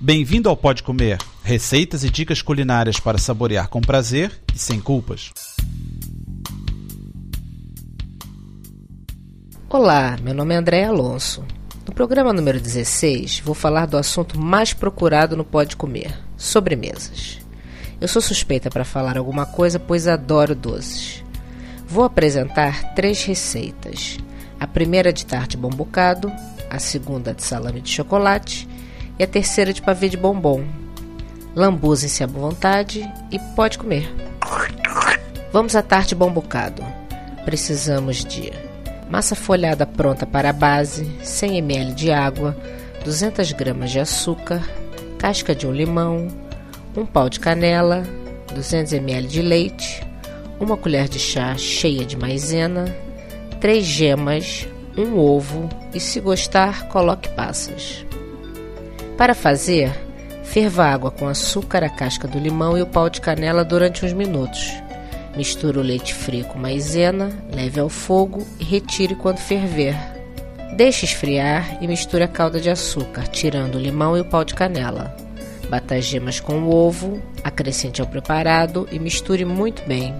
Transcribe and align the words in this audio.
Bem-vindo 0.00 0.48
ao 0.48 0.56
Pode 0.56 0.84
Comer, 0.84 1.18
receitas 1.42 2.04
e 2.04 2.08
dicas 2.08 2.40
culinárias 2.40 3.00
para 3.00 3.18
saborear 3.18 3.66
com 3.68 3.80
prazer 3.80 4.30
e 4.54 4.56
sem 4.56 4.80
culpas. 4.80 5.32
Olá, 9.68 10.16
meu 10.22 10.32
nome 10.32 10.54
é 10.54 10.56
André 10.56 10.84
Alonso. 10.84 11.44
No 11.84 11.92
programa 11.92 12.32
número 12.32 12.60
16, 12.60 13.40
vou 13.40 13.56
falar 13.56 13.86
do 13.86 13.96
assunto 13.96 14.38
mais 14.38 14.72
procurado 14.72 15.36
no 15.36 15.44
Pode 15.44 15.74
Comer: 15.74 16.16
sobremesas. 16.36 17.40
Eu 18.00 18.06
sou 18.06 18.22
suspeita 18.22 18.70
para 18.70 18.84
falar 18.84 19.18
alguma 19.18 19.46
coisa, 19.46 19.80
pois 19.80 20.06
adoro 20.06 20.54
doces. 20.54 21.24
Vou 21.88 22.04
apresentar 22.04 22.94
três 22.94 23.24
receitas: 23.24 24.16
a 24.60 24.66
primeira 24.66 25.12
de 25.12 25.26
tarte 25.26 25.56
bom 25.56 25.70
bocado, 25.70 26.32
a 26.70 26.78
segunda 26.78 27.34
de 27.34 27.42
salame 27.42 27.80
de 27.80 27.90
chocolate 27.90 28.67
e 29.18 29.24
a 29.24 29.26
terceira 29.26 29.72
de 29.72 29.82
pavê 29.82 30.08
de 30.08 30.16
bombom. 30.16 30.64
Lambuzem-se 31.54 32.22
à 32.22 32.26
vontade 32.26 33.10
e 33.30 33.38
pode 33.56 33.78
comer. 33.78 34.08
Vamos 35.52 35.74
à 35.74 35.82
tarte 35.82 36.14
bom 36.14 36.30
bocado. 36.30 36.84
Precisamos 37.44 38.24
de 38.24 38.52
massa 39.10 39.34
folhada 39.34 39.86
pronta 39.86 40.26
para 40.26 40.50
a 40.50 40.52
base, 40.52 41.10
100 41.22 41.58
ml 41.58 41.94
de 41.94 42.12
água, 42.12 42.56
200 43.04 43.52
gramas 43.52 43.90
de 43.90 43.98
açúcar, 43.98 44.62
casca 45.18 45.54
de 45.54 45.66
um 45.66 45.72
limão, 45.72 46.28
um 46.96 47.06
pau 47.06 47.28
de 47.28 47.40
canela, 47.40 48.02
200 48.54 48.92
ml 48.92 49.26
de 49.26 49.42
leite, 49.42 50.06
uma 50.60 50.76
colher 50.76 51.08
de 51.08 51.18
chá 51.18 51.56
cheia 51.56 52.04
de 52.04 52.16
maizena, 52.16 52.84
três 53.60 53.84
gemas, 53.84 54.68
um 54.96 55.16
ovo 55.16 55.68
e, 55.94 56.00
se 56.00 56.20
gostar, 56.20 56.88
coloque 56.88 57.28
passas. 57.30 58.04
Para 59.18 59.34
fazer, 59.34 59.90
ferva 60.44 60.84
água 60.84 61.10
com 61.10 61.26
açúcar, 61.26 61.82
a 61.82 61.90
casca 61.90 62.28
do 62.28 62.38
limão 62.38 62.78
e 62.78 62.82
o 62.82 62.86
pau 62.86 63.10
de 63.10 63.20
canela 63.20 63.64
durante 63.64 64.06
uns 64.06 64.12
minutos. 64.12 64.72
Misture 65.36 65.76
o 65.76 65.82
leite 65.82 66.14
frio 66.14 66.44
com 66.44 66.56
maizena, 66.56 67.28
leve 67.52 67.80
ao 67.80 67.88
fogo 67.88 68.46
e 68.60 68.64
retire 68.64 69.16
quando 69.16 69.38
ferver. 69.38 69.96
Deixe 70.76 71.04
esfriar 71.04 71.82
e 71.82 71.88
misture 71.88 72.22
a 72.22 72.28
calda 72.28 72.60
de 72.60 72.70
açúcar, 72.70 73.26
tirando 73.26 73.74
o 73.74 73.80
limão 73.80 74.16
e 74.16 74.20
o 74.20 74.24
pau 74.24 74.44
de 74.44 74.54
canela. 74.54 75.16
Bata 75.68 75.96
as 75.96 76.04
gemas 76.04 76.38
com 76.38 76.60
o 76.60 76.72
ovo, 76.72 77.20
acrescente 77.42 78.00
ao 78.00 78.06
preparado 78.06 78.88
e 78.92 79.00
misture 79.00 79.44
muito 79.44 79.82
bem. 79.82 80.14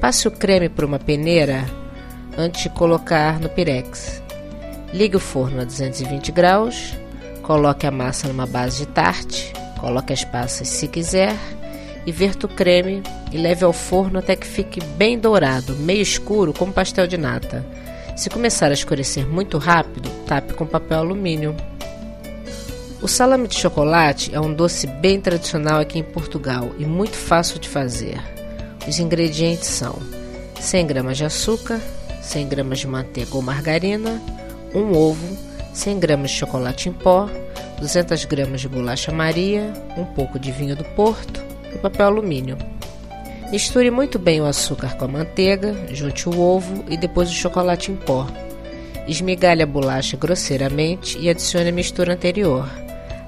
Passe 0.00 0.28
o 0.28 0.30
creme 0.30 0.68
por 0.68 0.84
uma 0.84 1.00
peneira 1.00 1.64
antes 2.38 2.62
de 2.62 2.70
colocar 2.70 3.40
no 3.40 3.48
pirex. 3.48 4.22
Ligue 4.92 5.16
o 5.16 5.20
forno 5.20 5.60
a 5.60 5.64
220 5.64 6.30
graus 6.30 7.01
Coloque 7.42 7.86
a 7.86 7.90
massa 7.90 8.28
numa 8.28 8.46
base 8.46 8.78
de 8.78 8.86
tarte, 8.86 9.52
coloque 9.78 10.12
as 10.12 10.24
passas 10.24 10.68
se 10.68 10.86
quiser 10.86 11.36
e 12.06 12.12
verta 12.12 12.46
o 12.46 12.48
creme 12.48 13.02
e 13.32 13.36
leve 13.36 13.64
ao 13.64 13.72
forno 13.72 14.18
até 14.18 14.36
que 14.36 14.46
fique 14.46 14.80
bem 14.96 15.18
dourado, 15.18 15.74
meio 15.76 16.02
escuro 16.02 16.52
como 16.52 16.72
pastel 16.72 17.06
de 17.06 17.18
nata. 17.18 17.64
Se 18.16 18.30
começar 18.30 18.70
a 18.70 18.74
escurecer 18.74 19.26
muito 19.26 19.58
rápido, 19.58 20.08
tape 20.26 20.54
com 20.54 20.66
papel 20.66 20.98
alumínio. 20.98 21.56
O 23.00 23.08
salame 23.08 23.48
de 23.48 23.56
chocolate 23.56 24.32
é 24.32 24.40
um 24.40 24.54
doce 24.54 24.86
bem 24.86 25.20
tradicional 25.20 25.80
aqui 25.80 25.98
em 25.98 26.04
Portugal 26.04 26.70
e 26.78 26.84
muito 26.84 27.16
fácil 27.16 27.58
de 27.58 27.68
fazer. 27.68 28.22
Os 28.86 28.98
ingredientes 28.98 29.66
são 29.66 29.98
100 30.60 30.86
gramas 30.86 31.16
de 31.16 31.24
açúcar, 31.24 31.80
100 32.22 32.48
gramas 32.48 32.78
de 32.78 32.86
manteiga 32.86 33.34
ou 33.34 33.42
margarina, 33.42 34.22
um 34.72 34.96
ovo, 34.96 35.36
100 35.72 35.98
gramas 36.00 36.30
de 36.30 36.36
chocolate 36.36 36.88
em 36.88 36.92
pó, 36.92 37.28
200 37.78 38.24
gramas 38.26 38.60
de 38.60 38.68
bolacha 38.68 39.10
Maria, 39.10 39.72
um 39.96 40.04
pouco 40.04 40.38
de 40.38 40.52
vinho 40.52 40.76
do 40.76 40.84
Porto 40.84 41.42
e 41.74 41.78
papel 41.78 42.06
alumínio. 42.06 42.58
Misture 43.50 43.90
muito 43.90 44.18
bem 44.18 44.40
o 44.40 44.46
açúcar 44.46 44.96
com 44.96 45.06
a 45.06 45.08
manteiga, 45.08 45.74
junte 45.90 46.28
o 46.28 46.40
ovo 46.40 46.84
e 46.88 46.96
depois 46.96 47.28
o 47.30 47.34
chocolate 47.34 47.90
em 47.90 47.96
pó. 47.96 48.26
Esmigalhe 49.08 49.62
a 49.62 49.66
bolacha 49.66 50.16
grosseiramente 50.16 51.18
e 51.18 51.28
adicione 51.28 51.70
a 51.70 51.72
mistura 51.72 52.14
anterior. 52.14 52.68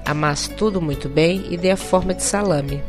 Amasse 0.05 0.49
tudo 0.51 0.81
muito 0.81 1.09
bem 1.09 1.45
e 1.49 1.57
dê 1.57 1.71
a 1.71 1.77
forma 1.77 2.13
de 2.13 2.23
salame. 2.23 2.81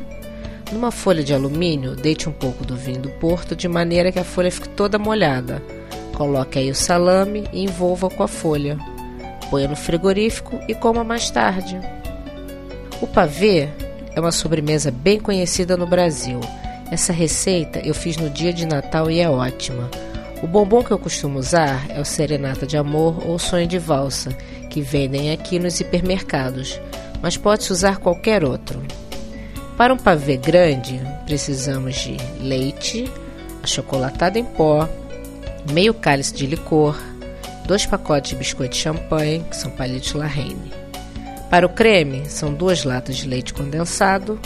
Numa 0.70 0.90
folha 0.90 1.22
de 1.22 1.32
alumínio, 1.32 1.96
deite 1.96 2.28
um 2.28 2.32
pouco 2.32 2.64
do 2.64 2.76
vinho 2.76 3.00
do 3.00 3.10
Porto 3.10 3.56
de 3.56 3.68
maneira 3.68 4.12
que 4.12 4.18
a 4.18 4.24
folha 4.24 4.50
fique 4.50 4.68
toda 4.70 4.98
molhada. 4.98 5.62
Coloque 6.14 6.58
aí 6.58 6.70
o 6.70 6.74
salame 6.74 7.44
e 7.52 7.64
envolva 7.64 8.08
com 8.08 8.22
a 8.22 8.28
folha 8.28 8.78
ponha 9.50 9.68
no 9.68 9.76
frigorífico 9.76 10.60
e 10.68 10.74
coma 10.74 11.04
mais 11.04 11.30
tarde. 11.30 11.80
O 13.00 13.06
pavê 13.06 13.68
é 14.14 14.20
uma 14.20 14.32
sobremesa 14.32 14.90
bem 14.90 15.20
conhecida 15.20 15.76
no 15.76 15.86
Brasil. 15.86 16.40
Essa 16.90 17.12
receita 17.12 17.80
eu 17.80 17.94
fiz 17.94 18.16
no 18.16 18.30
dia 18.30 18.52
de 18.52 18.64
Natal 18.64 19.10
e 19.10 19.20
é 19.20 19.28
ótima. 19.28 19.90
O 20.42 20.46
bombom 20.46 20.82
que 20.82 20.90
eu 20.90 20.98
costumo 20.98 21.38
usar 21.38 21.86
é 21.88 22.00
o 22.00 22.04
Serenata 22.04 22.66
de 22.66 22.76
Amor 22.76 23.26
ou 23.26 23.38
Sonho 23.38 23.66
de 23.66 23.78
Valsa, 23.78 24.30
que 24.70 24.80
vendem 24.80 25.32
aqui 25.32 25.58
nos 25.58 25.80
hipermercados, 25.80 26.80
mas 27.22 27.36
pode-se 27.36 27.72
usar 27.72 27.98
qualquer 27.98 28.44
outro. 28.44 28.82
Para 29.76 29.92
um 29.92 29.96
pavê 29.96 30.36
grande, 30.36 31.00
precisamos 31.24 31.96
de 31.96 32.16
leite, 32.40 33.10
achocolatado 33.62 34.38
em 34.38 34.44
pó, 34.44 34.88
meio 35.72 35.92
cálice 35.92 36.34
de 36.34 36.46
licor, 36.46 36.96
dois 37.66 37.84
pacotes 37.84 38.30
de 38.30 38.36
biscoito 38.36 38.74
de 38.74 38.82
champanhe, 38.82 39.44
que 39.50 39.56
são 39.56 39.70
palitos 39.70 40.12
La 40.14 40.26
Reine. 40.26 40.72
Para 41.50 41.66
o 41.66 41.68
creme, 41.68 42.28
são 42.28 42.52
duas 42.52 42.84
latas 42.84 43.16
de 43.16 43.28
leite 43.28 43.52
condensado, 43.52 44.38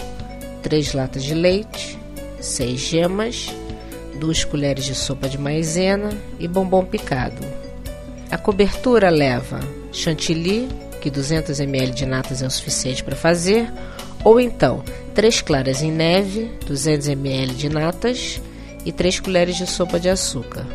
três 0.62 0.92
latas 0.92 1.22
de 1.22 1.34
leite, 1.34 1.98
seis 2.40 2.80
gemas, 2.80 3.54
duas 4.18 4.44
colheres 4.44 4.84
de 4.84 4.94
sopa 4.94 5.28
de 5.28 5.38
maizena 5.38 6.10
e 6.38 6.48
bombom 6.48 6.84
picado. 6.84 7.44
A 8.30 8.38
cobertura 8.38 9.10
leva 9.10 9.60
chantilly, 9.92 10.68
que 11.00 11.10
200 11.10 11.58
ml 11.60 11.92
de 11.92 12.06
natas 12.06 12.42
é 12.42 12.46
o 12.46 12.50
suficiente 12.50 13.02
para 13.02 13.16
fazer, 13.16 13.70
ou 14.22 14.38
então 14.38 14.82
três 15.14 15.40
claras 15.40 15.82
em 15.82 15.90
neve, 15.90 16.50
200 16.66 17.08
ml 17.08 17.54
de 17.54 17.68
natas 17.68 18.40
e 18.84 18.92
três 18.92 19.18
colheres 19.18 19.56
de 19.56 19.66
sopa 19.66 19.98
de 19.98 20.08
açúcar. 20.08 20.66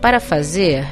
Para 0.00 0.18
fazer, 0.18 0.86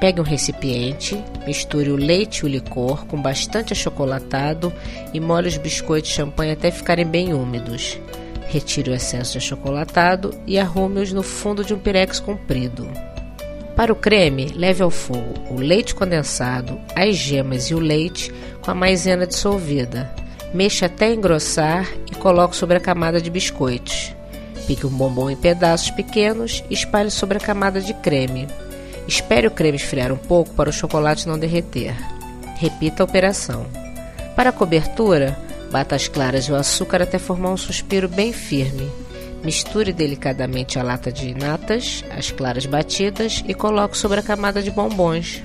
Pegue 0.00 0.20
um 0.20 0.24
recipiente, 0.24 1.22
misture 1.46 1.90
o 1.90 1.96
leite 1.96 2.40
e 2.40 2.44
o 2.44 2.48
licor 2.48 3.06
com 3.06 3.20
bastante 3.20 3.72
achocolatado 3.72 4.72
e 5.12 5.20
molhe 5.20 5.48
os 5.48 5.56
biscoitos 5.56 6.10
de 6.10 6.16
champanhe 6.16 6.52
até 6.52 6.70
ficarem 6.70 7.06
bem 7.06 7.32
úmidos. 7.32 7.98
Retire 8.46 8.90
o 8.90 8.94
excesso 8.94 9.32
de 9.32 9.38
achocolatado 9.38 10.34
e 10.46 10.58
arrume-os 10.58 11.12
no 11.12 11.22
fundo 11.22 11.64
de 11.64 11.72
um 11.72 11.78
pirex 11.78 12.20
comprido. 12.20 12.88
Para 13.74 13.92
o 13.92 13.96
creme, 13.96 14.52
leve 14.54 14.82
ao 14.82 14.90
fogo 14.90 15.34
o 15.50 15.56
leite 15.60 15.94
condensado, 15.94 16.78
as 16.94 17.16
gemas 17.16 17.70
e 17.70 17.74
o 17.74 17.80
leite 17.80 18.32
com 18.60 18.70
a 18.70 18.74
maisena 18.74 19.26
dissolvida. 19.26 20.14
Mexa 20.52 20.86
até 20.86 21.12
engrossar 21.12 21.88
e 22.10 22.14
coloque 22.14 22.54
sobre 22.54 22.76
a 22.76 22.80
camada 22.80 23.20
de 23.20 23.30
biscoitos. 23.30 24.14
Pique 24.66 24.86
um 24.86 24.90
bombom 24.90 25.28
em 25.28 25.36
pedaços 25.36 25.90
pequenos 25.90 26.62
e 26.70 26.74
espalhe 26.74 27.10
sobre 27.10 27.38
a 27.38 27.40
camada 27.40 27.80
de 27.80 27.92
creme. 27.94 28.46
Espere 29.06 29.46
o 29.46 29.50
creme 29.50 29.76
esfriar 29.76 30.12
um 30.12 30.16
pouco 30.16 30.54
para 30.54 30.70
o 30.70 30.72
chocolate 30.72 31.28
não 31.28 31.38
derreter. 31.38 31.94
Repita 32.56 33.02
a 33.02 33.04
operação. 33.04 33.66
Para 34.34 34.50
a 34.50 34.52
cobertura, 34.52 35.38
bata 35.70 35.94
as 35.94 36.08
claras 36.08 36.46
e 36.46 36.52
o 36.52 36.56
açúcar 36.56 37.02
até 37.02 37.18
formar 37.18 37.50
um 37.50 37.56
suspiro 37.56 38.08
bem 38.08 38.32
firme. 38.32 38.90
Misture 39.44 39.92
delicadamente 39.92 40.78
a 40.78 40.82
lata 40.82 41.12
de 41.12 41.34
natas, 41.34 42.02
as 42.10 42.30
claras 42.30 42.64
batidas 42.64 43.44
e 43.46 43.52
coloque 43.52 43.96
sobre 43.96 44.20
a 44.20 44.22
camada 44.22 44.62
de 44.62 44.70
bombons. 44.70 45.42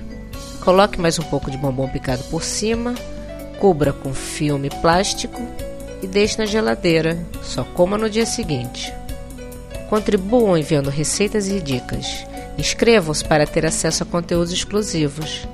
Coloque 0.61 0.99
mais 0.99 1.19
um 1.19 1.23
pouco 1.23 1.51
de 1.51 1.57
bombom 1.57 1.87
picado 1.89 2.23
por 2.25 2.43
cima, 2.43 2.95
cubra 3.59 3.91
com 3.91 4.13
filme 4.13 4.69
plástico 4.69 5.41
e 6.01 6.07
deixe 6.07 6.37
na 6.37 6.45
geladeira. 6.45 7.17
Só 7.43 7.63
coma 7.63 7.97
no 7.97 8.09
dia 8.09 8.25
seguinte. 8.25 8.93
Contribuam 9.89 10.57
enviando 10.57 10.89
receitas 10.89 11.49
e 11.49 11.59
dicas. 11.59 12.28
Inscrevam-se 12.59 13.23
para 13.23 13.47
ter 13.47 13.65
acesso 13.65 14.03
a 14.03 14.05
conteúdos 14.05 14.51
exclusivos. 14.51 15.47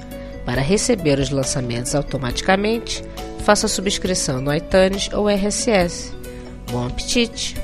Para 0.44 0.62
receber 0.62 1.20
os 1.20 1.30
lançamentos 1.30 1.94
automaticamente, 1.94 3.04
faça 3.44 3.68
a 3.68 3.70
subscrição 3.70 4.42
no 4.42 4.52
iTunes 4.52 5.08
ou 5.14 5.30
RSS. 5.30 6.12
Bom 6.72 6.88
apetite! 6.88 7.56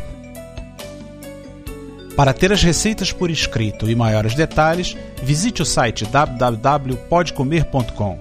Para 2.16 2.34
ter 2.34 2.52
as 2.52 2.62
receitas 2.62 3.12
por 3.12 3.32
escrito 3.32 3.90
e 3.90 3.96
maiores 3.96 4.36
detalhes, 4.36 4.96
visite 5.24 5.64
o 5.64 5.66
site 5.66 6.06
www.podcomer.com. 6.06 8.20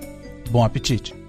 Bom 0.49 0.65
apetite! 0.65 1.20